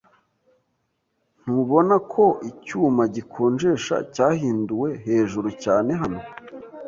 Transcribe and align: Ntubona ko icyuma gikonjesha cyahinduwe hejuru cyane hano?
Ntubona 1.41 1.95
ko 2.11 2.25
icyuma 2.49 3.03
gikonjesha 3.15 3.95
cyahinduwe 4.13 4.89
hejuru 5.05 5.49
cyane 5.63 5.91
hano? 6.01 6.19